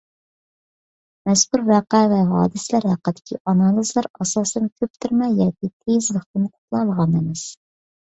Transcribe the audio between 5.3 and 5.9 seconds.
ۋە ياكى